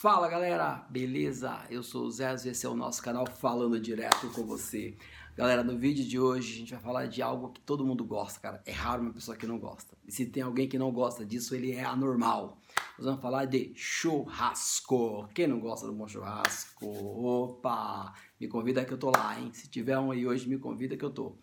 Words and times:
Fala 0.00 0.28
galera, 0.28 0.86
beleza? 0.88 1.62
Eu 1.68 1.82
sou 1.82 2.06
o 2.06 2.10
Zé, 2.10 2.32
esse 2.32 2.64
é 2.64 2.68
o 2.70 2.74
nosso 2.74 3.02
canal 3.02 3.26
Falando 3.26 3.78
Direto 3.78 4.30
com 4.30 4.46
você. 4.46 4.96
Galera, 5.36 5.62
no 5.62 5.76
vídeo 5.76 6.02
de 6.06 6.18
hoje 6.18 6.54
a 6.54 6.56
gente 6.56 6.72
vai 6.72 6.80
falar 6.80 7.06
de 7.06 7.20
algo 7.20 7.50
que 7.50 7.60
todo 7.60 7.84
mundo 7.84 8.02
gosta, 8.02 8.40
cara. 8.40 8.62
É 8.64 8.72
raro 8.72 9.02
uma 9.02 9.12
pessoa 9.12 9.36
que 9.36 9.46
não 9.46 9.58
gosta. 9.58 9.94
E 10.08 10.10
se 10.10 10.24
tem 10.24 10.42
alguém 10.42 10.66
que 10.66 10.78
não 10.78 10.90
gosta 10.90 11.22
disso, 11.22 11.54
ele 11.54 11.72
é 11.72 11.84
anormal. 11.84 12.56
Nós 12.96 13.04
vamos 13.08 13.20
falar 13.20 13.44
de 13.44 13.72
churrasco. 13.74 15.28
Quem 15.34 15.46
não 15.46 15.60
gosta 15.60 15.86
do 15.86 15.92
bom 15.92 16.08
churrasco? 16.08 16.86
Opa! 16.86 18.14
Me 18.40 18.48
convida 18.48 18.86
que 18.86 18.94
eu 18.94 18.98
tô 18.98 19.10
lá, 19.10 19.38
hein? 19.38 19.50
Se 19.52 19.68
tiver 19.68 19.98
um 19.98 20.12
aí 20.12 20.26
hoje, 20.26 20.48
me 20.48 20.56
convida 20.56 20.96
que 20.96 21.04
eu 21.04 21.10
tô. 21.10 21.36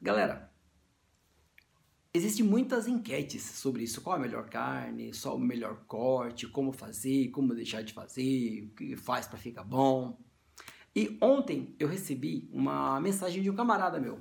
Galera, 0.00 0.52
Existem 2.14 2.44
muitas 2.44 2.86
enquetes 2.86 3.42
sobre 3.42 3.84
isso, 3.84 4.02
qual 4.02 4.16
a 4.16 4.18
melhor 4.18 4.46
carne, 4.50 5.12
qual 5.18 5.36
o 5.36 5.40
melhor 5.40 5.82
corte, 5.86 6.46
como 6.46 6.70
fazer, 6.70 7.30
como 7.30 7.54
deixar 7.54 7.82
de 7.82 7.94
fazer, 7.94 8.64
o 8.64 8.74
que 8.74 8.96
faz 8.96 9.26
para 9.26 9.38
ficar 9.38 9.64
bom. 9.64 10.20
E 10.94 11.16
ontem 11.22 11.74
eu 11.78 11.88
recebi 11.88 12.50
uma 12.52 13.00
mensagem 13.00 13.42
de 13.42 13.48
um 13.48 13.54
camarada 13.54 13.98
meu. 13.98 14.20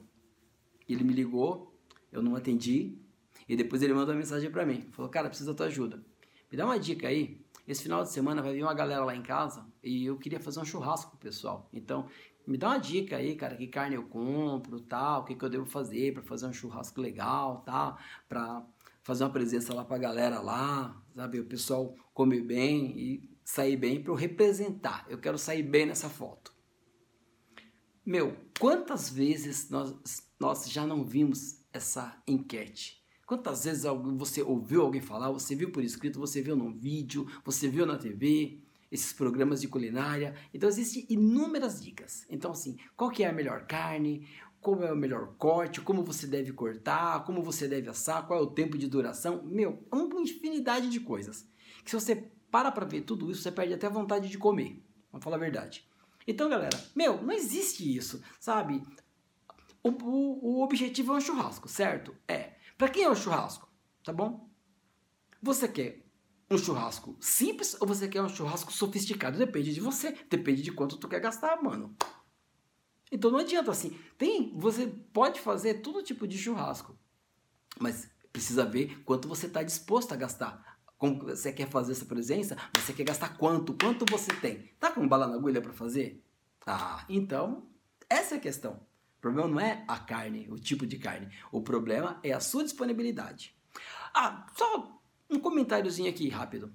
Ele 0.87 1.03
me 1.03 1.11
ligou, 1.11 1.77
eu 2.13 2.21
não 2.21 2.33
atendi, 2.33 2.97
e 3.47 3.57
depois 3.57 3.81
ele 3.81 3.93
mandou 3.93 4.13
uma 4.13 4.19
mensagem 4.19 4.49
para 4.49 4.65
mim. 4.65 4.87
Falou, 4.91 5.11
cara, 5.11 5.27
preciso 5.27 5.51
da 5.51 5.57
tua 5.57 5.65
ajuda. 5.65 6.01
Me 6.49 6.57
dá 6.57 6.63
uma 6.63 6.79
dica 6.79 7.09
aí. 7.09 7.45
Esse 7.67 7.83
final 7.83 8.03
de 8.03 8.09
semana 8.09 8.41
vai 8.41 8.53
vir 8.53 8.63
uma 8.63 8.73
galera 8.73 9.03
lá 9.03 9.13
em 9.13 9.21
casa 9.21 9.65
e 9.83 10.05
eu 10.05 10.17
queria 10.17 10.39
fazer 10.39 10.61
um 10.61 10.65
churrasco 10.65 11.11
pro 11.11 11.19
pessoal. 11.19 11.69
Então, 11.73 12.07
me 12.47 12.57
dá 12.57 12.69
uma 12.69 12.77
dica 12.79 13.17
aí, 13.17 13.35
cara, 13.35 13.55
que 13.55 13.67
carne 13.67 13.95
eu 13.95 14.03
compro, 14.03 14.79
tal, 14.81 15.21
o 15.21 15.25
que, 15.25 15.35
que 15.35 15.45
eu 15.45 15.49
devo 15.49 15.65
fazer 15.65 16.13
para 16.13 16.23
fazer 16.23 16.45
um 16.47 16.53
churrasco 16.53 16.99
legal, 16.99 17.61
tal, 17.65 17.97
para 18.27 18.65
fazer 19.03 19.23
uma 19.23 19.29
presença 19.29 19.73
lá 19.73 19.83
pra 19.83 19.97
galera 19.97 20.39
lá, 20.39 21.01
sabe? 21.15 21.39
O 21.39 21.45
pessoal 21.45 21.95
comer 22.13 22.41
bem 22.41 22.97
e 22.97 23.29
sair 23.43 23.77
bem 23.77 24.01
para 24.01 24.11
eu 24.11 24.15
representar. 24.15 25.05
Eu 25.09 25.17
quero 25.17 25.37
sair 25.37 25.63
bem 25.63 25.85
nessa 25.85 26.09
foto. 26.09 26.53
Meu, 28.05 28.35
quantas 28.59 29.09
vezes 29.09 29.69
nós, 29.69 29.93
nós 30.39 30.69
já 30.69 30.85
não 30.85 31.03
vimos 31.03 31.63
essa 31.71 32.21
enquete? 32.27 33.01
Quantas 33.25 33.63
vezes 33.63 33.83
você 34.17 34.41
ouviu 34.41 34.81
alguém 34.81 35.01
falar, 35.01 35.31
você 35.31 35.55
viu 35.55 35.71
por 35.71 35.83
escrito, 35.83 36.19
você 36.19 36.41
viu 36.41 36.55
num 36.55 36.73
vídeo, 36.73 37.25
você 37.45 37.69
viu 37.69 37.85
na 37.85 37.97
TV? 37.97 38.61
Esses 38.91 39.13
programas 39.13 39.61
de 39.61 39.67
culinária. 39.67 40.35
Então 40.53 40.67
existem 40.67 41.05
inúmeras 41.09 41.81
dicas. 41.81 42.25
Então 42.29 42.51
assim, 42.51 42.77
qual 42.95 43.09
que 43.09 43.23
é 43.23 43.29
a 43.29 43.33
melhor 43.33 43.65
carne, 43.65 44.27
como 44.61 44.83
é 44.83 44.91
o 44.93 44.95
melhor 44.95 45.33
corte, 45.37 45.81
como 45.81 46.03
você 46.03 46.27
deve 46.27 46.53
cortar, 46.53 47.23
como 47.25 47.41
você 47.41 47.67
deve 47.67 47.89
assar, 47.89 48.27
qual 48.27 48.39
é 48.39 48.43
o 48.43 48.51
tempo 48.51 48.77
de 48.77 48.87
duração. 48.87 49.41
Meu, 49.43 49.83
é 49.91 49.95
uma 49.95 50.21
infinidade 50.21 50.87
de 50.89 50.99
coisas. 50.99 51.49
Que 51.83 51.89
se 51.89 51.95
você 51.95 52.31
para 52.51 52.71
para 52.71 52.85
ver 52.85 53.01
tudo 53.01 53.31
isso, 53.31 53.41
você 53.41 53.51
perde 53.51 53.73
até 53.73 53.87
a 53.87 53.89
vontade 53.89 54.29
de 54.29 54.37
comer. 54.37 54.83
Vamos 55.11 55.23
falar 55.23 55.37
a 55.37 55.39
verdade. 55.39 55.89
Então, 56.27 56.49
galera, 56.49 56.79
meu, 56.95 57.21
não 57.23 57.31
existe 57.31 57.95
isso, 57.95 58.21
sabe? 58.39 58.83
O, 59.81 59.89
o, 59.89 60.57
o 60.57 60.63
objetivo 60.63 61.13
é 61.13 61.17
um 61.17 61.21
churrasco, 61.21 61.67
certo? 61.67 62.15
É. 62.27 62.53
Para 62.77 62.89
quem 62.89 63.03
é 63.03 63.09
o 63.09 63.15
churrasco? 63.15 63.67
Tá 64.03 64.13
bom? 64.13 64.47
Você 65.41 65.67
quer 65.67 66.05
um 66.51 66.57
churrasco 66.57 67.15
simples 67.19 67.75
ou 67.79 67.87
você 67.87 68.07
quer 68.07 68.21
um 68.21 68.29
churrasco 68.29 68.71
sofisticado? 68.71 69.37
Depende 69.37 69.73
de 69.73 69.79
você, 69.79 70.11
depende 70.29 70.61
de 70.61 70.71
quanto 70.71 70.97
tu 70.97 71.07
quer 71.07 71.21
gastar, 71.21 71.61
mano. 71.61 71.95
Então 73.11 73.31
não 73.31 73.39
adianta 73.39 73.71
assim. 73.71 73.97
Tem, 74.17 74.53
você 74.57 74.87
pode 74.87 75.39
fazer 75.39 75.75
todo 75.75 76.03
tipo 76.03 76.27
de 76.27 76.37
churrasco, 76.37 76.97
mas 77.79 78.09
precisa 78.31 78.65
ver 78.65 79.01
quanto 79.03 79.27
você 79.27 79.47
está 79.47 79.63
disposto 79.63 80.13
a 80.13 80.17
gastar. 80.17 80.79
Como 80.97 81.23
você 81.25 81.51
quer 81.51 81.67
fazer 81.67 81.93
essa 81.93 82.05
presença, 82.05 82.55
você 82.75 82.93
quer 82.93 83.05
gastar 83.05 83.37
quanto? 83.37 83.73
Quanto 83.73 84.05
você 84.05 84.33
tem? 84.35 84.69
Tá 84.79 84.91
com 84.91 85.07
bala 85.07 85.27
na 85.27 85.35
agulha 85.35 85.61
para 85.61 85.73
fazer? 85.73 86.23
Ah, 86.65 87.03
então 87.09 87.67
essa 88.09 88.35
é 88.35 88.37
a 88.37 88.41
questão. 88.41 88.73
O 89.17 89.21
problema 89.21 89.47
não 89.47 89.59
é 89.59 89.83
a 89.87 89.97
carne, 89.97 90.47
o 90.49 90.55
tipo 90.55 90.85
de 90.85 90.97
carne. 90.97 91.29
O 91.51 91.61
problema 91.61 92.19
é 92.23 92.31
a 92.33 92.39
sua 92.39 92.63
disponibilidade. 92.63 93.55
Ah, 94.13 94.45
só 94.55 95.00
um 95.31 95.39
comentáriozinho 95.39 96.09
aqui 96.09 96.27
rápido. 96.29 96.73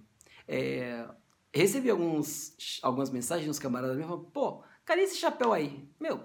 É, 0.48 1.08
recebi 1.52 1.90
alguns, 1.90 2.56
algumas 2.82 3.10
mensagens 3.10 3.46
dos 3.46 3.58
camaradas 3.58 3.96
meus 3.96 4.08
falando, 4.08 4.26
pô, 4.26 4.62
cara, 4.84 5.02
esse 5.02 5.16
chapéu 5.16 5.52
aí? 5.52 5.88
Meu, 6.00 6.22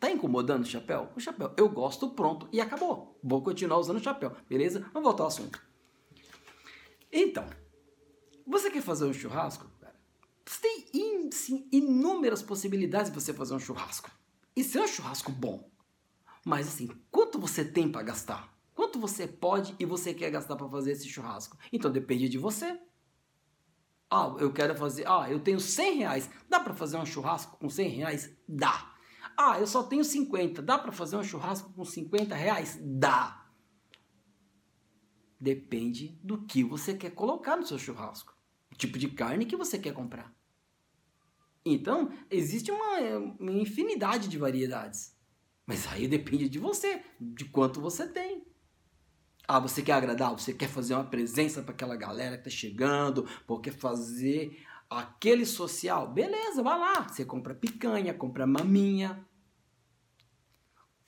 tá 0.00 0.10
incomodando 0.10 0.62
o 0.62 0.66
chapéu? 0.66 1.10
O 1.14 1.20
chapéu, 1.20 1.52
eu 1.56 1.68
gosto, 1.68 2.10
pronto, 2.10 2.48
e 2.52 2.60
acabou. 2.60 3.18
Vou 3.22 3.42
continuar 3.42 3.78
usando 3.78 3.98
o 3.98 4.02
chapéu, 4.02 4.36
beleza? 4.48 4.80
Vamos 4.92 5.04
voltar 5.04 5.22
ao 5.22 5.28
assunto. 5.28 5.62
Então, 7.10 7.46
você 8.46 8.70
quer 8.70 8.82
fazer 8.82 9.04
um 9.04 9.12
churrasco? 9.12 9.70
Você 10.46 10.60
tem 10.60 11.30
sim, 11.30 11.66
inúmeras 11.72 12.42
possibilidades 12.42 13.10
de 13.10 13.18
você 13.18 13.32
fazer 13.32 13.54
um 13.54 13.58
churrasco. 13.58 14.10
Se 14.56 14.78
é 14.78 14.82
um 14.82 14.86
churrasco 14.86 15.32
bom. 15.32 15.70
Mas 16.44 16.68
assim, 16.68 16.88
quanto 17.10 17.38
você 17.38 17.64
tem 17.64 17.90
para 17.90 18.02
gastar? 18.02 18.53
Quanto 18.94 19.08
você 19.08 19.26
pode 19.26 19.74
e 19.80 19.84
você 19.84 20.14
quer 20.14 20.30
gastar 20.30 20.54
para 20.54 20.68
fazer 20.68 20.92
esse 20.92 21.08
churrasco? 21.08 21.58
Então 21.72 21.90
depende 21.90 22.28
de 22.28 22.38
você. 22.38 22.78
Ah, 24.08 24.32
eu 24.38 24.52
quero 24.52 24.76
fazer. 24.76 25.04
Ah, 25.08 25.28
eu 25.28 25.40
tenho 25.40 25.58
100 25.58 25.96
reais. 25.96 26.30
Dá 26.48 26.60
para 26.60 26.74
fazer 26.74 26.96
um 26.96 27.04
churrasco 27.04 27.56
com 27.58 27.68
100 27.68 27.88
reais? 27.88 28.32
Dá. 28.48 28.94
Ah, 29.36 29.58
eu 29.58 29.66
só 29.66 29.82
tenho 29.82 30.04
50. 30.04 30.62
Dá 30.62 30.78
para 30.78 30.92
fazer 30.92 31.16
um 31.16 31.24
churrasco 31.24 31.72
com 31.72 31.84
50 31.84 32.36
reais? 32.36 32.78
Dá. 32.80 33.50
Depende 35.40 36.16
do 36.22 36.46
que 36.46 36.62
você 36.62 36.94
quer 36.94 37.10
colocar 37.10 37.56
no 37.56 37.66
seu 37.66 37.80
churrasco. 37.80 38.32
O 38.70 38.76
tipo 38.76 38.96
de 38.96 39.08
carne 39.08 39.44
que 39.44 39.56
você 39.56 39.76
quer 39.76 39.92
comprar. 39.92 40.32
Então, 41.64 42.12
existe 42.30 42.70
uma, 42.70 43.34
uma 43.40 43.52
infinidade 43.52 44.28
de 44.28 44.38
variedades. 44.38 45.16
Mas 45.66 45.84
aí 45.88 46.06
depende 46.06 46.48
de 46.48 46.60
você, 46.60 47.02
de 47.20 47.44
quanto 47.46 47.80
você 47.80 48.06
tem. 48.06 48.53
Ah, 49.46 49.60
você 49.60 49.82
quer 49.82 49.92
agradar, 49.92 50.30
você 50.32 50.54
quer 50.54 50.68
fazer 50.68 50.94
uma 50.94 51.04
presença 51.04 51.62
para 51.62 51.74
aquela 51.74 51.96
galera 51.96 52.38
que 52.38 52.44
tá 52.44 52.50
chegando, 52.50 53.28
ou 53.46 53.60
quer 53.60 53.72
fazer 53.72 54.64
aquele 54.88 55.44
social, 55.44 56.12
beleza, 56.12 56.62
vai 56.62 56.78
lá. 56.78 57.06
Você 57.08 57.24
compra 57.24 57.54
picanha, 57.54 58.14
compra 58.14 58.46
maminha, 58.46 59.26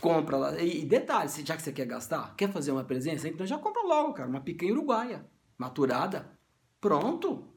compra 0.01 0.37
lá. 0.37 0.61
E 0.61 0.85
detalhe, 0.85 1.31
já 1.45 1.57
que 1.57 1.63
você 1.63 1.73
quer 1.73 1.87
gastar, 1.87 2.35
quer 2.37 2.53
fazer 2.53 2.73
uma 2.73 2.85
presença, 2.85 3.29
então 3.29 3.47
já 3.47 3.59
compra 3.59 3.83
logo, 3.83 4.13
cara, 4.13 4.29
uma 4.29 4.41
picanha 4.41 4.73
uruguaia, 4.73 5.27
maturada, 5.57 6.39
pronto. 6.81 7.53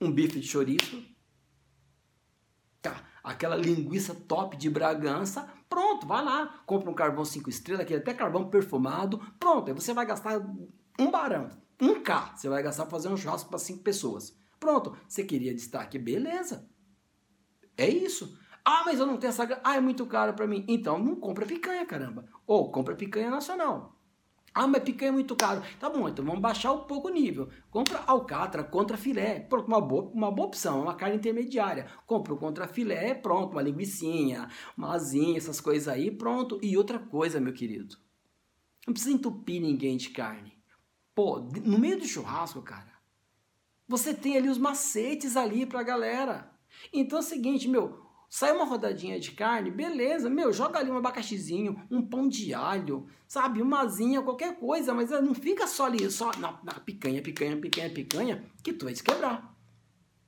Um 0.00 0.10
bife 0.10 0.40
de 0.40 0.46
chouriço, 0.46 1.04
tá, 2.80 3.06
aquela 3.22 3.54
linguiça 3.54 4.14
top 4.14 4.56
de 4.56 4.70
Bragança, 4.70 5.52
pronto, 5.70 6.06
vai 6.06 6.22
lá, 6.22 6.62
compra 6.66 6.90
um 6.90 6.94
carvão 6.94 7.24
5 7.24 7.48
estrelas, 7.48 7.82
aquele 7.82 8.00
até 8.00 8.12
carvão 8.12 8.50
perfumado, 8.50 9.18
pronto, 9.38 9.68
aí 9.68 9.74
você 9.74 9.94
vai 9.94 10.04
gastar 10.04 10.38
um 10.98 11.10
barão, 11.10 11.48
um 11.80 12.02
K, 12.02 12.34
você 12.36 12.48
vai 12.48 12.62
gastar 12.62 12.82
para 12.82 12.90
fazer 12.90 13.08
um 13.08 13.16
churrasco 13.16 13.48
para 13.48 13.58
5 13.58 13.82
pessoas. 13.82 14.36
Pronto, 14.58 14.94
você 15.08 15.24
queria 15.24 15.54
destaque, 15.54 15.98
beleza. 15.98 16.68
É 17.78 17.88
isso. 17.88 18.38
Ah, 18.62 18.82
mas 18.84 18.98
eu 18.98 19.06
não 19.06 19.16
tenho 19.16 19.30
essa. 19.30 19.60
Ah, 19.64 19.76
é 19.76 19.80
muito 19.80 20.04
caro 20.04 20.34
para 20.34 20.46
mim. 20.46 20.66
Então 20.68 20.98
não 20.98 21.16
compra 21.16 21.46
picanha, 21.46 21.86
caramba. 21.86 22.26
Ou 22.46 22.70
compra 22.70 22.94
picanha 22.94 23.30
nacional. 23.30 23.99
Ah, 24.52 24.66
mas 24.66 24.82
picanha 24.82 25.10
é 25.10 25.12
muito 25.12 25.36
caro. 25.36 25.62
Tá 25.78 25.88
bom, 25.88 26.08
então 26.08 26.24
vamos 26.24 26.40
baixar 26.40 26.72
um 26.72 26.80
pouco 26.80 27.08
o 27.08 27.12
nível. 27.12 27.48
Compra 27.70 28.02
alcatra 28.06 28.64
contra 28.64 28.96
filé. 28.96 29.40
Pronto, 29.40 29.68
uma 29.68 29.80
boa, 29.80 30.10
uma 30.12 30.30
boa 30.30 30.48
opção, 30.48 30.82
uma 30.82 30.94
carne 30.94 31.16
intermediária. 31.16 31.86
Compra 32.06 32.34
o 32.34 32.36
contra 32.36 32.66
filé, 32.66 33.14
pronto, 33.14 33.52
uma 33.52 33.62
linguiçinha, 33.62 34.48
uma 34.76 34.94
asinha, 34.94 35.38
essas 35.38 35.60
coisas 35.60 35.86
aí, 35.86 36.10
pronto. 36.10 36.58
E 36.62 36.76
outra 36.76 36.98
coisa, 36.98 37.40
meu 37.40 37.52
querido. 37.52 37.96
Não 38.86 38.92
precisa 38.92 39.14
entupir 39.14 39.60
ninguém 39.60 39.96
de 39.96 40.10
carne. 40.10 40.58
Pô, 41.14 41.38
no 41.38 41.78
meio 41.78 41.98
do 41.98 42.06
churrasco, 42.06 42.62
cara, 42.62 42.92
você 43.86 44.14
tem 44.14 44.36
ali 44.36 44.48
os 44.48 44.58
macetes 44.58 45.36
ali 45.36 45.66
pra 45.66 45.82
galera. 45.82 46.50
Então 46.92 47.18
é 47.18 47.20
o 47.20 47.24
seguinte, 47.24 47.68
meu, 47.68 48.09
Sai 48.32 48.52
uma 48.52 48.64
rodadinha 48.64 49.18
de 49.18 49.32
carne, 49.32 49.72
beleza, 49.72 50.30
meu, 50.30 50.52
joga 50.52 50.78
ali 50.78 50.88
um 50.88 50.96
abacaxizinho, 50.96 51.82
um 51.90 52.00
pão 52.00 52.28
de 52.28 52.54
alho, 52.54 53.08
sabe, 53.26 53.60
uma 53.60 53.80
asinha, 53.80 54.22
qualquer 54.22 54.56
coisa, 54.56 54.94
mas 54.94 55.10
não 55.10 55.34
fica 55.34 55.66
só 55.66 55.86
ali, 55.86 56.08
só 56.08 56.30
na, 56.38 56.60
na 56.62 56.74
picanha, 56.74 57.20
picanha, 57.20 57.56
picanha, 57.56 57.90
picanha, 57.90 58.44
que 58.62 58.72
tu 58.72 58.84
vai 58.84 58.94
se 58.94 59.02
quebrar. 59.02 59.52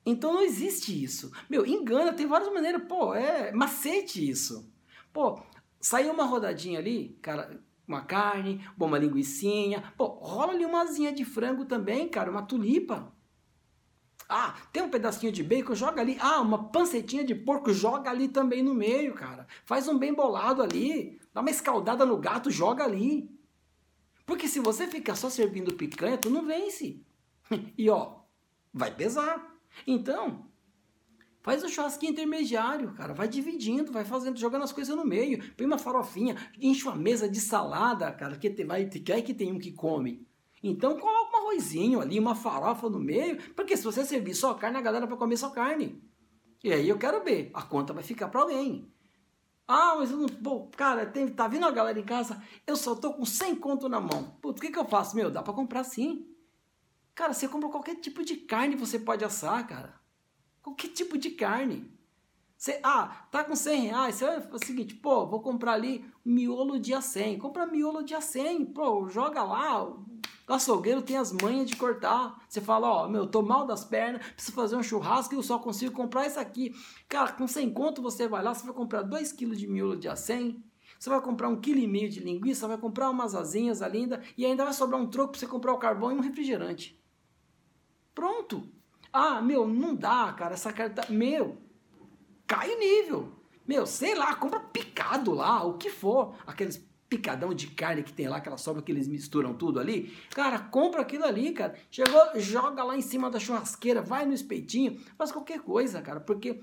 Então 0.04 0.34
não 0.34 0.43
existe 0.43 1.00
isso. 1.00 1.31
Meu, 1.49 1.64
engana, 1.64 2.12
tem 2.12 2.26
várias 2.26 2.52
maneiras, 2.52 2.82
pô, 2.88 3.14
é 3.14 3.52
macete 3.52 4.28
isso. 4.28 4.69
Pô, 5.12 5.40
saiu 5.81 6.12
uma 6.12 6.25
rodadinha 6.25 6.81
ali, 6.81 7.16
cara, 7.22 7.62
uma 7.87 8.02
carne, 8.02 8.66
uma 8.76 8.99
linguiçinha, 8.99 9.93
pô, 9.96 10.06
rola 10.06 10.54
ali 10.54 10.64
uma 10.64 10.82
asinha 10.82 11.12
de 11.12 11.25
frango 11.25 11.66
também, 11.66 12.08
cara, 12.08 12.32
uma 12.32 12.43
tulipa. 12.43 13.14
Ah, 14.28 14.54
tem 14.72 14.82
um 14.82 14.90
pedacinho 14.90 15.32
de 15.32 15.42
bacon, 15.42 15.74
joga 15.74 16.00
ali. 16.00 16.16
Ah, 16.20 16.40
uma 16.40 16.70
pancetinha 16.70 17.24
de 17.24 17.34
porco, 17.34 17.72
joga 17.72 18.10
ali 18.10 18.28
também 18.28 18.62
no 18.62 18.74
meio, 18.74 19.14
cara. 19.14 19.46
Faz 19.64 19.88
um 19.88 19.98
bem 19.98 20.14
bolado 20.14 20.62
ali. 20.62 21.20
Dá 21.34 21.40
uma 21.40 21.50
escaldada 21.50 22.04
no 22.04 22.16
gato, 22.16 22.50
joga 22.50 22.84
ali. 22.84 23.30
Porque 24.24 24.48
se 24.48 24.60
você 24.60 24.86
ficar 24.86 25.14
só 25.14 25.28
servindo 25.28 25.74
picanha, 25.74 26.19
tu 26.19 26.30
não 26.30 26.46
vence. 26.46 27.00
E 27.76 27.90
ó, 27.90 28.20
vai 28.72 28.94
pesar. 28.94 29.54
Então, 29.86 30.50
Faz 31.42 31.64
um 31.64 31.68
churrasquinho 31.68 32.12
intermediário, 32.12 32.92
cara. 32.94 33.12
Vai 33.12 33.26
dividindo, 33.26 33.90
vai 33.90 34.04
fazendo, 34.04 34.38
jogando 34.38 34.62
as 34.62 34.72
coisas 34.72 34.94
no 34.96 35.04
meio. 35.04 35.42
Põe 35.54 35.66
uma 35.66 35.76
farofinha, 35.76 36.36
enche 36.60 36.84
uma 36.84 36.94
mesa 36.94 37.28
de 37.28 37.40
salada, 37.40 38.10
cara. 38.12 38.36
Que 38.36 38.64
vai, 38.64 38.86
que 38.86 39.12
aí 39.12 39.22
que 39.22 39.34
tem 39.34 39.52
um 39.52 39.58
que 39.58 39.72
come. 39.72 40.25
Então 40.62 40.99
coloca 40.99 41.37
um 41.37 41.41
arrozinho 41.41 42.00
ali, 42.00 42.19
uma 42.19 42.35
farofa 42.35 42.88
no 42.88 43.00
meio. 43.00 43.37
Porque 43.55 43.76
se 43.76 43.82
você 43.82 44.05
servir 44.05 44.35
só 44.35 44.55
carne, 44.55 44.79
a 44.79 44.82
galera 44.82 45.06
vai 45.06 45.19
comer 45.19 45.37
só 45.37 45.50
carne. 45.50 46.03
E 46.62 46.73
aí 46.73 46.88
eu 46.88 46.99
quero 46.99 47.25
ver. 47.25 47.50
A 47.53 47.62
conta 47.62 47.93
vai 47.93 48.05
ficar 48.05 48.29
para 48.29 48.43
alguém. 48.43 48.93
Ah, 49.67 49.97
mas 49.97 50.11
eu 50.11 50.19
não. 50.19 50.29
Pô, 50.29 50.69
cara, 50.76 51.06
tem, 51.06 51.29
tá 51.29 51.49
vindo 51.49 51.67
a 51.67 51.70
galera 51.70 51.99
em 51.99 52.05
casa, 52.05 52.43
eu 52.67 52.76
só 52.76 52.94
tô 52.94 53.14
com 53.14 53.25
100 53.25 53.56
conto 53.56 53.88
na 53.88 54.00
mão. 54.00 54.37
Putz, 54.41 54.59
o 54.59 54.62
que, 54.62 54.70
que 54.70 54.79
eu 54.79 54.85
faço? 54.85 55.17
Meu, 55.17 55.31
dá 55.31 55.43
para 55.43 55.55
comprar 55.55 55.85
sim. 55.85 56.26
Cara, 57.14 57.32
você 57.32 57.49
compra 57.49 57.69
qualquer 57.69 57.97
tipo 57.97 58.25
de 58.25 58.37
carne, 58.37 58.76
você 58.76 58.99
pode 58.99 59.25
assar, 59.25 59.67
cara. 59.67 60.00
Qualquer 60.62 60.88
tipo 60.88 61.19
de 61.19 61.31
carne. 61.31 61.91
Você, 62.56 62.79
ah, 62.82 63.26
tá 63.31 63.43
com 63.43 63.56
100 63.56 63.81
reais, 63.81 64.14
você 64.14 64.25
vai 64.25 64.49
o 64.53 64.64
seguinte, 64.64 64.94
pô, 64.94 65.26
vou 65.26 65.41
comprar 65.41 65.73
ali 65.73 66.05
miolo 66.25 66.79
dia 66.79 67.00
100. 67.00 67.38
Compra 67.38 67.67
miolo 67.67 68.05
dia 68.05 68.20
100, 68.20 68.67
pô, 68.67 69.09
joga 69.09 69.43
lá. 69.43 69.93
O 70.48 70.52
açougueiro 70.52 71.02
tem 71.02 71.16
as 71.16 71.32
manhas 71.32 71.70
de 71.70 71.76
cortar. 71.76 72.42
Você 72.48 72.60
fala, 72.60 72.88
ó, 72.88 73.08
meu, 73.08 73.26
tô 73.26 73.42
mal 73.42 73.66
das 73.66 73.84
pernas, 73.84 74.26
preciso 74.32 74.54
fazer 74.54 74.76
um 74.76 74.82
churrasco 74.82 75.34
e 75.34 75.36
eu 75.36 75.42
só 75.42 75.58
consigo 75.58 75.94
comprar 75.94 76.26
isso 76.26 76.40
aqui. 76.40 76.74
Cara, 77.08 77.32
com 77.32 77.46
100 77.46 77.72
conto 77.72 78.02
você 78.02 78.26
vai 78.26 78.42
lá, 78.42 78.52
você 78.52 78.64
vai 78.64 78.74
comprar 78.74 79.02
2 79.02 79.32
kg 79.32 79.54
de 79.54 79.66
miolo 79.66 79.96
dia 79.96 80.16
100. 80.16 80.62
Você 80.98 81.10
vai 81.10 81.20
comprar 81.20 81.48
um 81.48 81.60
quilo 81.60 81.80
e 81.80 81.86
meio 81.86 82.08
de 82.08 82.20
linguiça, 82.20 82.68
vai 82.68 82.78
comprar 82.78 83.10
umas 83.10 83.34
asinhas 83.34 83.82
ali 83.82 83.98
ainda, 83.98 84.22
e 84.36 84.46
ainda 84.46 84.64
vai 84.64 84.72
sobrar 84.72 85.00
um 85.00 85.08
troco 85.08 85.32
para 85.32 85.40
você 85.40 85.46
comprar 85.46 85.72
o 85.72 85.78
carvão 85.78 86.12
e 86.12 86.14
um 86.14 86.20
refrigerante. 86.20 87.00
Pronto. 88.14 88.68
Ah, 89.12 89.40
meu, 89.42 89.66
não 89.66 89.94
dá, 89.94 90.32
cara, 90.32 90.54
essa 90.54 90.72
carta. 90.72 91.10
Meu, 91.10 91.58
cai 92.46 92.72
o 92.74 92.78
nível. 92.78 93.32
Meu, 93.66 93.86
sei 93.86 94.14
lá, 94.14 94.34
compra 94.34 94.60
picado 94.60 95.32
lá, 95.32 95.64
o 95.64 95.76
que 95.76 95.90
for. 95.90 96.34
Aqueles 96.46 96.84
picadão 97.12 97.53
de 97.53 97.67
carne 97.67 98.03
que 98.03 98.12
tem 98.12 98.26
lá, 98.26 98.38
aquela 98.38 98.56
sobra 98.56 98.81
que 98.81 98.91
eles 98.91 99.06
misturam 99.06 99.53
tudo 99.53 99.79
ali. 99.79 100.17
Cara, 100.31 100.59
compra 100.59 101.03
aquilo 101.03 101.25
ali, 101.25 101.53
cara. 101.53 101.75
Chegou, 101.91 102.23
joga 102.37 102.82
lá 102.82 102.97
em 102.97 103.03
cima 103.03 103.31
da 103.31 103.38
churrasqueira, 103.38 104.00
vai 104.00 104.25
no 104.25 104.32
espetinho, 104.32 104.99
faz 105.19 105.31
qualquer 105.31 105.61
coisa, 105.61 106.00
cara. 106.00 106.20
Porque 106.20 106.62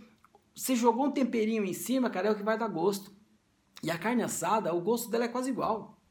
você 0.55 0.75
jogou 0.75 1.05
um 1.05 1.11
temperinho 1.11 1.63
em 1.63 1.73
cima, 1.73 2.09
cara, 2.09 2.29
é 2.29 2.31
o 2.31 2.35
que 2.35 2.41
vai 2.41 2.57
dar 2.57 2.67
gosto. 2.67 3.13
E 3.83 3.91
a 3.91 3.97
carne 3.97 4.23
assada, 4.23 4.73
o 4.73 4.81
gosto 4.81 5.11
dela 5.11 5.25
é 5.25 5.27
quase 5.27 5.51
igual. 5.51 6.01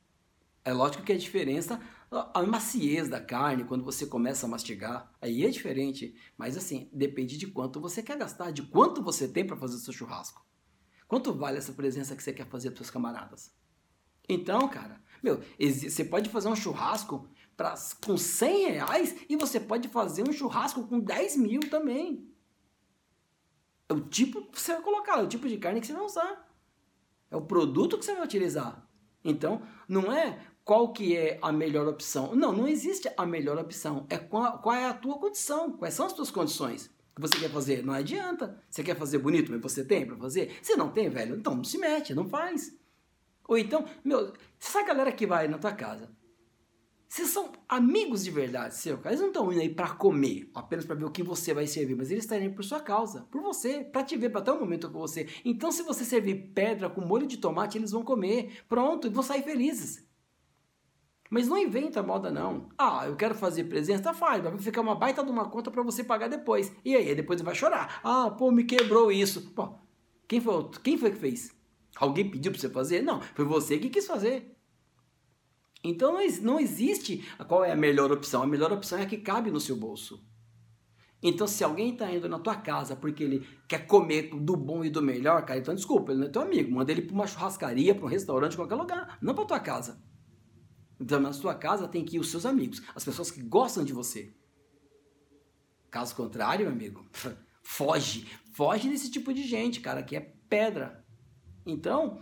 É 0.65 0.73
lógico 0.73 1.03
que 1.03 1.13
a 1.13 1.19
diferença 1.19 1.81
a 2.11 2.43
maciez 2.43 3.09
da 3.09 3.21
carne, 3.21 3.65
quando 3.65 3.85
você 3.85 4.07
começa 4.07 4.47
a 4.47 4.49
mastigar, 4.49 5.13
aí 5.21 5.45
é 5.45 5.51
diferente. 5.51 6.15
Mas 6.39 6.57
assim, 6.57 6.89
depende 6.93 7.37
de 7.37 7.49
quanto 7.49 7.81
você 7.81 8.03
quer 8.03 8.17
gastar, 8.17 8.53
de 8.53 8.63
quanto 8.63 9.03
você 9.03 9.27
tem 9.27 9.45
para 9.45 9.57
fazer 9.57 9.75
o 9.75 9.79
seu 9.79 9.93
churrasco. 9.93 10.47
Quanto 11.09 11.35
vale 11.35 11.59
essa 11.59 11.73
presença 11.73 12.15
que 12.15 12.23
você 12.23 12.33
quer 12.33 12.47
fazer 12.47 12.71
para 12.71 12.79
seus 12.79 12.91
camaradas? 12.91 13.58
Então, 14.29 14.69
cara, 14.69 15.01
meu, 15.23 15.41
você 15.59 16.05
pode 16.05 16.29
fazer 16.29 16.49
um 16.49 16.57
churrasco 16.57 17.29
pra, 17.57 17.75
com 18.05 18.17
100 18.17 18.71
reais 18.71 19.17
e 19.29 19.37
você 19.37 19.59
pode 19.59 19.89
fazer 19.89 20.29
um 20.29 20.33
churrasco 20.33 20.87
com 20.87 21.01
10 21.01 21.37
mil 21.37 21.61
também. 21.61 22.29
É 23.89 23.95
o 23.95 24.01
tipo 24.01 24.43
que 24.51 24.61
você 24.61 24.75
vai 24.75 24.83
colocar, 24.83 25.19
é 25.19 25.23
o 25.23 25.29
tipo 25.29 25.49
de 25.49 25.57
carne 25.57 25.81
que 25.81 25.87
você 25.87 25.95
vai 25.95 26.03
usar. 26.03 26.49
É 27.31 27.37
o 27.37 27.43
produto 27.43 27.99
que 27.99 28.05
você 28.05 28.15
vai 28.15 28.25
utilizar. 28.25 28.87
Então, 29.25 29.63
não 29.89 30.13
é 30.13 30.39
qual 30.65 30.93
que 30.93 31.17
é 31.17 31.39
a 31.41 31.51
melhor 31.51 31.89
opção. 31.89 32.35
Não, 32.35 32.53
não 32.53 32.69
existe 32.69 33.11
a 33.17 33.25
melhor 33.25 33.59
opção. 33.59 34.07
É 34.11 34.19
qual, 34.19 34.59
qual 34.59 34.75
é 34.75 34.87
a 34.87 34.95
tua 34.95 35.19
condição, 35.19 35.73
quais 35.73 35.95
são 35.95 36.07
as 36.07 36.13
tuas 36.13 36.31
condições 36.31 36.91
que 37.15 37.21
você 37.21 37.39
quer 37.39 37.51
fazer. 37.51 37.85
Não 37.85 37.93
adianta. 37.93 38.63
Você 38.71 38.83
quer 38.83 38.97
fazer 38.97 39.19
bonito, 39.19 39.51
mas 39.51 39.61
você 39.61 39.85
tem 39.85 40.07
para 40.07 40.17
fazer? 40.17 40.57
Se 40.63 40.77
não 40.77 40.91
tem, 40.91 41.09
velho, 41.09 41.37
então 41.37 41.55
não 41.55 41.65
se 41.65 41.79
mete, 41.79 42.15
não 42.15 42.29
faz. 42.29 42.77
Ou 43.49 43.57
então, 43.57 43.87
meu, 44.05 44.35
essa 44.61 44.83
galera 44.85 45.11
que 45.11 45.27
vai 45.27 45.49
na 45.49 45.59
tua 45.59 45.73
casa, 45.73 46.11
vocês 47.09 47.29
são 47.29 47.51
amigos 47.67 48.23
de 48.23 48.31
verdade, 48.31 48.75
seu 48.75 48.99
cara. 48.99 49.15
Eles 49.15 49.21
não 49.21 49.29
estão 49.29 49.51
indo 49.51 49.63
aí 49.63 49.71
para 49.71 49.89
comer, 49.95 50.51
apenas 50.55 50.85
para 50.85 50.95
ver 50.95 51.07
o 51.07 51.11
que 51.11 51.23
você 51.23 51.55
vai 51.55 51.67
servir, 51.67 51.97
mas 51.97 52.11
eles 52.11 52.25
estão 52.25 52.39
indo 52.39 52.55
por 52.55 52.63
sua 52.63 52.81
causa, 52.81 53.23
por 53.31 53.41
você, 53.41 53.83
para 53.83 54.05
te 54.05 54.19
ver, 54.19 54.29
para 54.29 54.43
ter 54.43 54.51
um 54.51 54.61
momento 54.61 54.91
com 54.91 54.99
você. 54.99 55.27
Então, 55.43 55.73
se 55.73 55.83
você 55.83 56.05
servir 56.05 56.53
pedra 56.55 56.91
com 56.91 57.01
molho 57.01 57.27
de 57.27 57.39
tomate, 57.39 57.79
eles 57.79 57.91
vão 57.91 58.05
comer. 58.05 58.63
Pronto, 58.69 59.07
e 59.07 59.11
vão 59.11 59.23
sair 59.23 59.43
felizes. 59.43 60.07
Mas 61.31 61.49
não 61.49 61.57
inventa 61.57 62.03
moda, 62.03 62.31
não. 62.31 62.69
Ah, 62.77 63.07
eu 63.07 63.17
quero 63.17 63.35
fazer 63.35 63.65
presença, 63.65 64.13
faz, 64.13 64.43
vai 64.43 64.59
ficar 64.59 64.83
uma 64.83 64.95
baita 64.95 65.25
de 65.25 65.31
uma 65.31 65.49
conta 65.49 65.71
para 65.71 65.83
você 65.83 66.05
pagar 66.05 66.29
depois. 66.29 66.71
E 66.85 66.95
aí, 66.95 67.15
depois 67.15 67.41
vai 67.41 67.55
chorar. 67.55 68.01
Ah, 68.05 68.31
pô, 68.31 68.51
me 68.51 68.65
quebrou 68.65 69.11
isso. 69.11 69.51
Pô, 69.55 69.75
quem 70.27 70.41
foi, 70.41 70.71
quem 70.83 70.99
foi 70.99 71.11
que 71.11 71.19
fez? 71.19 71.58
Alguém 71.97 72.31
pediu 72.31 72.53
para 72.53 72.61
você 72.61 72.69
fazer? 72.69 73.03
Não, 73.03 73.21
foi 73.21 73.45
você 73.45 73.79
que 73.79 73.91
quis 73.91 74.07
fazer. 74.07 74.55
Então 75.83 76.19
não 76.43 76.59
existe 76.59 77.25
qual 77.47 77.65
é 77.65 77.73
a 77.73 77.77
melhor 77.77 78.11
opção. 78.11 78.43
A 78.43 78.47
melhor 78.47 78.73
opção 78.73 78.99
é 78.99 79.03
a 79.03 79.07
que 79.07 79.19
cabe 79.19 79.51
no 79.51 79.61
seu 79.61 79.77
bolso. 79.77 80.27
Então, 81.21 81.49
se 81.49 81.65
alguém 81.65 81.93
está 81.93 82.13
indo 82.13 82.29
na 82.29 82.39
tua 82.39 82.55
casa 82.55 82.95
porque 82.95 83.25
ele 83.25 83.47
quer 83.67 83.87
comer 83.87 84.31
do 84.31 84.57
bom 84.57 84.85
e 84.85 84.91
do 84.91 85.03
melhor, 85.03 85.45
cara, 85.45 85.59
então 85.59 85.75
desculpa, 85.75 86.13
ele 86.13 86.21
não 86.21 86.29
é 86.29 86.31
teu 86.31 86.43
amigo. 86.43 86.73
Manda 86.73 86.93
ele 86.93 87.03
para 87.03 87.15
uma 87.15 87.27
churrascaria, 87.27 87.95
para 87.95 88.05
um 88.05 88.09
restaurante, 88.09 88.55
qualquer 88.55 88.77
lugar, 88.77 89.19
não 89.21 89.35
para 89.35 89.45
tua 89.45 89.59
casa. 89.59 90.01
Então, 91.01 91.19
na 91.19 91.33
sua 91.33 91.55
casa 91.55 91.89
tem 91.89 92.05
que 92.05 92.17
ir 92.17 92.21
os 92.21 92.31
seus 92.31 92.47
amigos, 92.47 92.83
as 92.95 93.05
pessoas 93.05 93.31
que 93.31 93.43
gostam 93.43 93.85
de 93.85 93.93
você. 93.93 94.33
Caso 95.91 96.15
contrário, 96.15 96.67
meu 96.67 96.75
amigo, 96.75 97.05
foge. 97.63 98.29
Foge 98.53 98.89
desse 98.89 99.11
tipo 99.11 99.33
de 99.33 99.43
gente, 99.43 99.81
cara, 99.81 100.03
que 100.03 100.17
é 100.17 100.21
pedra. 100.21 101.05
Então, 101.69 102.19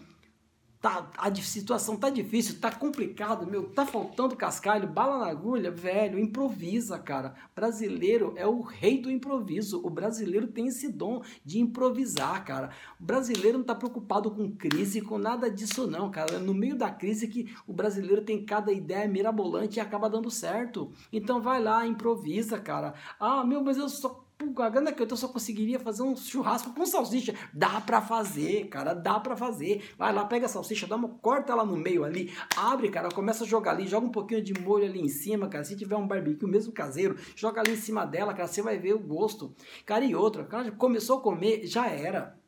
tá, 0.81 1.11
a 1.17 1.35
situação 1.35 1.97
tá 1.97 2.11
difícil, 2.11 2.61
tá 2.61 2.71
complicado, 2.71 3.47
meu, 3.47 3.71
tá 3.71 3.87
faltando 3.87 4.37
cascalho, 4.37 4.89
bala 4.89 5.19
na 5.19 5.31
agulha, 5.31 5.71
velho, 5.71 6.19
improvisa, 6.19 6.99
cara. 6.99 7.35
Brasileiro 7.55 8.35
é 8.37 8.47
o 8.47 8.61
rei 8.61 9.01
do 9.01 9.11
improviso. 9.11 9.81
O 9.85 9.89
brasileiro 9.89 10.49
tem 10.49 10.67
esse 10.67 10.91
dom 10.91 11.23
de 11.45 11.61
improvisar, 11.61 12.45
cara. 12.45 12.71
O 13.01 13.05
brasileiro 13.05 13.59
não 13.59 13.65
tá 13.65 13.75
preocupado 13.75 14.31
com 14.33 14.51
crise, 14.51 15.01
com 15.01 15.17
nada 15.17 15.49
disso 15.49 15.87
não, 15.87 16.11
cara. 16.11 16.39
No 16.41 16.53
meio 16.53 16.77
da 16.77 16.91
crise 16.91 17.29
que 17.29 17.55
o 17.67 17.73
brasileiro 17.73 18.23
tem 18.23 18.45
cada 18.45 18.73
ideia 18.73 19.09
mirabolante 19.09 19.79
e 19.79 19.81
acaba 19.81 20.11
dando 20.11 20.31
certo. 20.31 20.93
Então 21.13 21.41
vai 21.41 21.63
lá, 21.63 21.87
improvisa, 21.87 22.59
cara. 22.59 22.95
Ah, 23.19 23.45
meu, 23.45 23.63
mas 23.63 23.77
eu 23.77 23.89
só 23.89 24.26
a 24.63 24.69
grana 24.69 24.93
que 24.93 25.03
eu 25.03 25.07
tô 25.07 25.17
só 25.17 25.29
conseguiria 25.29 25.79
fazer 25.81 26.03
um 26.03 26.17
churrasco 26.17 26.73
com 26.75 26.85
salsicha. 26.85 27.35
Dá 27.53 27.81
pra 27.81 28.01
fazer, 28.01 28.69
cara, 28.69 28.95
dá 28.95 29.19
pra 29.19 29.37
fazer. 29.37 29.91
Vai 29.97 30.13
lá, 30.13 30.25
pega 30.25 30.47
a 30.47 30.49
salsicha, 30.49 30.87
dá 30.87 30.97
uma, 30.97 31.09
corta 31.09 31.53
ela 31.53 31.65
no 31.65 31.77
meio 31.77 32.05
ali, 32.05 32.33
abre, 32.57 32.91
cara, 32.91 33.09
começa 33.09 33.45
a 33.45 33.47
jogar 33.47 33.73
ali, 33.73 33.87
joga 33.87 34.07
um 34.07 34.11
pouquinho 34.11 34.43
de 34.43 34.55
molho 34.61 34.85
ali 34.85 35.01
em 35.01 35.09
cima, 35.09 35.49
cara. 35.49 35.65
Se 35.65 35.77
tiver 35.77 35.97
um 35.97 36.07
barbecue 36.07 36.47
mesmo 36.47 36.73
caseiro, 36.73 37.17
joga 37.35 37.61
ali 37.61 37.73
em 37.73 37.77
cima 37.77 38.05
dela, 38.05 38.35
cara, 38.35 38.49
você 38.49 38.63
vai 38.63 38.79
ver 38.79 38.95
o 38.95 38.99
gosto. 38.99 39.55
Cara, 39.85 40.05
e 40.05 40.15
outra, 40.15 40.45
cara, 40.45 40.71
começou 40.73 41.19
a 41.19 41.21
comer, 41.21 41.67
já 41.67 41.89
era. 41.89 42.39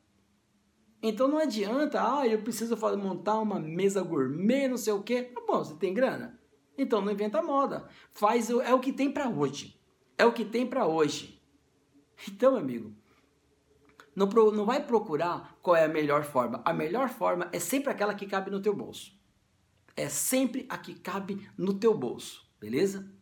Então 1.03 1.29
não 1.29 1.39
adianta, 1.39 2.01
ah, 2.03 2.27
eu 2.27 2.43
preciso 2.43 2.77
montar 2.97 3.39
uma 3.39 3.61
mesa 3.61 4.03
gourmet, 4.03 4.69
não 4.69 4.77
sei 4.77 4.93
o 4.93 5.03
quê. 5.03 5.23
Tá 5.23 5.41
bom, 5.47 5.59
você 5.65 5.75
tem 5.75 5.95
grana? 5.95 6.39
Então 6.77 7.01
não 7.01 7.12
inventa 7.12 7.43
moda. 7.43 7.89
Faz, 8.12 8.51
é 8.51 8.75
o 8.75 8.81
que 8.81 8.93
tem 8.93 9.11
para 9.11 9.29
hoje. 9.29 9.79
É 10.17 10.27
o 10.27 10.33
que 10.33 10.45
tem 10.45 10.67
para 10.67 10.87
hoje. 10.87 11.38
Então, 12.27 12.57
amigo, 12.57 12.95
não, 14.15 14.27
não 14.51 14.65
vai 14.65 14.85
procurar 14.85 15.57
qual 15.63 15.77
é 15.77 15.85
a 15.85 15.89
melhor 15.89 16.25
forma. 16.25 16.61
A 16.65 16.73
melhor 16.73 17.09
forma 17.09 17.49
é 17.53 17.61
sempre 17.61 17.93
aquela 17.93 18.15
que 18.15 18.27
cabe 18.27 18.51
no 18.51 18.61
teu 18.61 18.75
bolso. 18.75 19.17
É 19.95 20.09
sempre 20.09 20.67
a 20.69 20.79
que 20.79 20.95
cabe 20.95 21.49
no 21.57 21.75
teu 21.75 21.97
bolso, 21.97 22.49
beleza? 22.59 23.13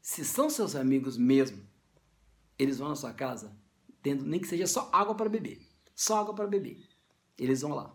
Se 0.00 0.24
são 0.24 0.48
seus 0.48 0.74
amigos 0.74 1.16
mesmo, 1.16 1.66
eles 2.58 2.78
vão 2.78 2.88
na 2.88 2.96
sua 2.96 3.12
casa 3.12 3.56
tendo 4.02 4.24
nem 4.24 4.40
que 4.40 4.48
seja 4.48 4.66
só 4.66 4.88
água 4.92 5.14
para 5.14 5.28
beber. 5.28 5.60
Só 5.94 6.20
água 6.20 6.34
para 6.34 6.46
beber. 6.46 6.88
Eles 7.36 7.60
vão 7.60 7.74
lá. 7.74 7.94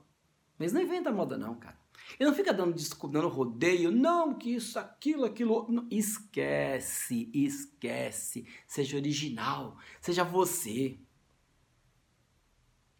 Mas 0.57 0.71
não 0.71 0.81
inventa 0.81 1.11
moda 1.11 1.37
não, 1.37 1.55
cara. 1.55 1.77
E 2.19 2.23
não 2.23 2.33
fica 2.33 2.53
dando, 2.53 2.75
dando 3.11 3.27
rodeio, 3.27 3.91
não, 3.91 4.35
que 4.37 4.55
isso, 4.55 4.77
aquilo, 4.77 5.25
aquilo. 5.25 5.67
Não, 5.69 5.87
esquece, 5.89 7.29
esquece. 7.33 8.45
Seja 8.67 8.97
original, 8.97 9.77
seja 10.01 10.23
você. 10.23 10.99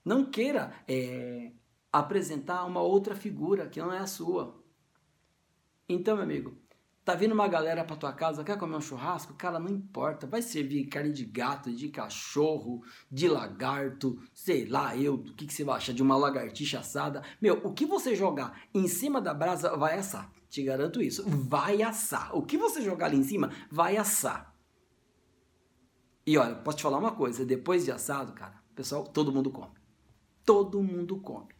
Não 0.04 0.26
queira 0.26 0.74
é, 0.88 1.52
apresentar 1.92 2.66
uma 2.66 2.82
outra 2.82 3.16
figura 3.16 3.70
que 3.70 3.80
não 3.80 3.94
é 3.94 4.00
a 4.00 4.08
sua. 4.08 4.62
Então, 5.88 6.16
meu 6.16 6.24
amigo, 6.24 6.58
Tá 7.04 7.16
vindo 7.16 7.34
uma 7.34 7.50
galera 7.50 7.84
pra 7.84 7.98
tua 7.98 8.14
casa, 8.14 8.46
quer 8.46 8.58
comer 8.58 8.78
um 8.78 8.82
churrasco? 8.82 9.34
Cara, 9.34 9.60
não 9.60 9.70
importa. 9.70 10.26
Vai 10.26 10.42
servir 10.42 10.86
carne 10.86 11.12
de 11.12 11.26
gato, 11.26 11.70
de 11.70 11.90
cachorro, 11.90 12.82
de 13.12 13.28
lagarto, 13.28 14.18
sei 14.34 14.66
lá, 14.66 14.96
eu, 14.96 15.16
o 15.16 15.36
que, 15.36 15.46
que 15.46 15.54
você 15.54 15.66
vai 15.66 15.76
achar 15.76 15.94
de 15.94 16.02
uma 16.02 16.16
lagartixa 16.16 16.80
assada? 16.80 17.22
Meu, 17.42 17.60
o 17.66 17.74
que 17.74 17.86
você 17.86 18.16
jogar 18.16 18.62
em 18.74 18.88
cima 18.88 19.20
da 19.20 19.34
brasa 19.34 19.76
vai 19.76 19.98
assar. 19.98 20.32
Te 20.50 20.64
garanto 20.64 21.02
isso. 21.02 21.26
Vai 21.28 21.82
assar. 21.82 22.34
O 22.34 22.42
que 22.42 22.58
você 22.58 22.82
jogar 22.82 23.08
ali 23.08 23.18
em 23.18 23.24
cima 23.24 23.52
vai 23.70 23.98
assar. 23.98 24.56
E 26.26 26.38
olha, 26.38 26.56
posso 26.56 26.78
te 26.78 26.84
falar 26.84 27.00
uma 27.00 27.12
coisa, 27.12 27.46
depois 27.46 27.84
de 27.84 27.92
assado, 27.92 28.32
cara, 28.32 28.64
pessoal, 28.74 29.04
todo 29.04 29.34
mundo 29.34 29.52
come. 29.52 29.74
Todo 30.46 30.82
mundo 30.82 31.20
come. 31.20 31.54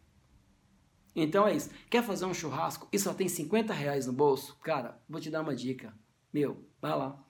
Então 1.14 1.46
é 1.46 1.54
isso. 1.54 1.70
Quer 1.88 2.02
fazer 2.02 2.24
um 2.24 2.34
churrasco 2.34 2.88
e 2.92 2.98
só 2.98 3.14
tem 3.14 3.28
50 3.28 3.72
reais 3.72 4.06
no 4.06 4.12
bolso? 4.12 4.56
Cara, 4.62 5.00
vou 5.08 5.20
te 5.20 5.30
dar 5.30 5.42
uma 5.42 5.54
dica. 5.54 5.94
Meu, 6.32 6.66
vai 6.80 6.96
lá. 6.96 7.24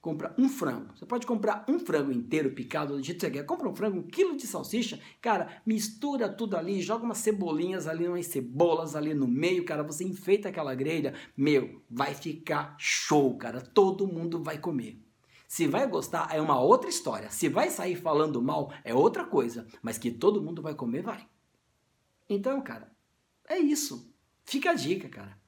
Compra 0.00 0.32
um 0.38 0.48
frango. 0.48 0.96
Você 0.96 1.04
pode 1.04 1.26
comprar 1.26 1.64
um 1.68 1.80
frango 1.80 2.12
inteiro 2.12 2.52
picado 2.52 2.96
do 2.96 3.02
jeito 3.02 3.18
que 3.18 3.26
você 3.26 3.32
quer. 3.32 3.44
Compra 3.44 3.68
um 3.68 3.74
frango, 3.74 3.98
um 3.98 4.02
quilo 4.02 4.36
de 4.36 4.46
salsicha. 4.46 5.00
Cara, 5.20 5.60
mistura 5.66 6.28
tudo 6.28 6.56
ali, 6.56 6.80
joga 6.80 7.04
umas 7.04 7.18
cebolinhas 7.18 7.88
ali, 7.88 8.06
umas 8.06 8.26
cebolas 8.26 8.94
ali 8.94 9.12
no 9.12 9.26
meio, 9.26 9.64
cara. 9.64 9.82
Você 9.82 10.04
enfeita 10.04 10.48
aquela 10.48 10.72
grelha. 10.72 11.14
Meu, 11.36 11.82
vai 11.90 12.14
ficar 12.14 12.76
show, 12.78 13.36
cara. 13.36 13.60
Todo 13.60 14.06
mundo 14.06 14.40
vai 14.40 14.58
comer. 14.58 15.02
Se 15.48 15.66
vai 15.66 15.88
gostar 15.88 16.28
é 16.32 16.40
uma 16.40 16.60
outra 16.60 16.88
história. 16.88 17.28
Se 17.30 17.48
vai 17.48 17.68
sair 17.68 17.96
falando 17.96 18.40
mal 18.40 18.72
é 18.84 18.94
outra 18.94 19.24
coisa. 19.24 19.66
Mas 19.82 19.98
que 19.98 20.12
todo 20.12 20.40
mundo 20.40 20.62
vai 20.62 20.74
comer, 20.74 21.02
vai. 21.02 21.26
Então, 22.30 22.60
cara, 22.60 22.92
é 23.48 23.58
isso. 23.58 24.14
Fica 24.44 24.70
a 24.70 24.74
dica, 24.74 25.08
cara. 25.08 25.38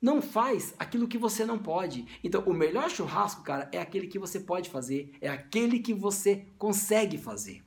Não 0.00 0.20
faz 0.20 0.74
aquilo 0.78 1.08
que 1.08 1.16
você 1.16 1.46
não 1.46 1.58
pode. 1.58 2.06
Então, 2.22 2.42
o 2.44 2.52
melhor 2.52 2.90
churrasco, 2.90 3.42
cara, 3.42 3.70
é 3.72 3.80
aquele 3.80 4.06
que 4.06 4.18
você 4.18 4.38
pode 4.38 4.68
fazer, 4.68 5.16
é 5.20 5.28
aquele 5.28 5.78
que 5.78 5.94
você 5.94 6.46
consegue 6.58 7.16
fazer. 7.16 7.64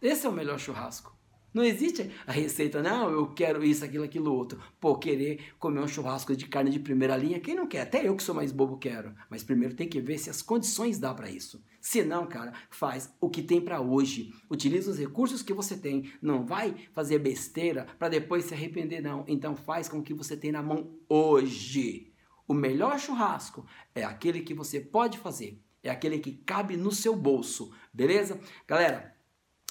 Esse 0.00 0.26
é 0.26 0.28
o 0.28 0.32
melhor 0.32 0.58
churrasco. 0.60 1.16
Não 1.58 1.64
existe 1.64 2.08
a 2.24 2.30
receita, 2.30 2.80
não, 2.80 3.10
eu 3.10 3.26
quero 3.34 3.64
isso, 3.64 3.84
aquilo, 3.84 4.04
aquilo 4.04 4.32
outro. 4.32 4.62
Pô, 4.78 4.94
querer 4.96 5.54
comer 5.58 5.80
um 5.80 5.88
churrasco 5.88 6.36
de 6.36 6.46
carne 6.46 6.70
de 6.70 6.78
primeira 6.78 7.16
linha, 7.16 7.40
quem 7.40 7.56
não 7.56 7.66
quer? 7.66 7.80
Até 7.80 8.06
eu 8.06 8.14
que 8.14 8.22
sou 8.22 8.32
mais 8.32 8.52
bobo 8.52 8.78
quero. 8.78 9.12
Mas 9.28 9.42
primeiro 9.42 9.74
tem 9.74 9.88
que 9.88 10.00
ver 10.00 10.18
se 10.18 10.30
as 10.30 10.40
condições 10.40 11.00
dá 11.00 11.12
para 11.12 11.28
isso. 11.28 11.60
Se 11.80 12.04
não, 12.04 12.28
cara, 12.28 12.52
faz 12.70 13.12
o 13.20 13.28
que 13.28 13.42
tem 13.42 13.60
para 13.60 13.80
hoje. 13.80 14.32
Utiliza 14.48 14.92
os 14.92 15.00
recursos 15.00 15.42
que 15.42 15.52
você 15.52 15.76
tem. 15.76 16.12
Não 16.22 16.46
vai 16.46 16.76
fazer 16.92 17.18
besteira 17.18 17.88
para 17.98 18.08
depois 18.08 18.44
se 18.44 18.54
arrepender, 18.54 19.00
não. 19.00 19.24
Então 19.26 19.56
faz 19.56 19.88
com 19.88 19.98
o 19.98 20.02
que 20.04 20.14
você 20.14 20.36
tem 20.36 20.52
na 20.52 20.62
mão 20.62 20.94
hoje. 21.08 22.12
O 22.46 22.54
melhor 22.54 23.00
churrasco 23.00 23.66
é 23.96 24.04
aquele 24.04 24.42
que 24.42 24.54
você 24.54 24.78
pode 24.78 25.18
fazer. 25.18 25.60
É 25.82 25.90
aquele 25.90 26.20
que 26.20 26.34
cabe 26.34 26.76
no 26.76 26.92
seu 26.92 27.16
bolso. 27.16 27.72
Beleza? 27.92 28.40
Galera, 28.64 29.12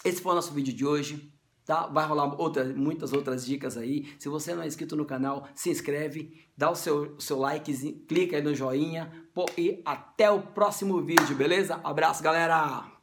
esse 0.04 0.22
foi 0.22 0.34
o 0.34 0.36
nosso 0.36 0.54
vídeo 0.54 0.74
de 0.74 0.86
hoje 0.86 1.32
tá? 1.68 1.86
Vai 1.86 2.08
rolar 2.08 2.40
outra, 2.42 2.64
muitas 2.64 3.12
outras 3.12 3.46
dicas 3.46 3.78
aí. 3.78 4.08
Se 4.18 4.30
você 4.30 4.56
não 4.56 4.64
é 4.64 4.68
inscrito 4.68 4.96
no 4.96 5.06
canal, 5.06 5.48
se 5.54 5.70
inscreve, 5.70 6.48
dá 6.58 6.72
o 6.72 6.76
seu, 6.76 7.20
seu 7.20 7.38
like, 7.38 7.72
clica 8.08 8.38
aí 8.38 8.42
no 8.42 8.56
joinha 8.56 9.12
pô, 9.34 9.46
e 9.56 9.82
até 9.86 10.32
o 10.32 10.42
próximo 10.42 11.00
vídeo, 11.02 11.36
beleza? 11.36 11.80
Abraço, 11.84 12.24
galera! 12.24 12.97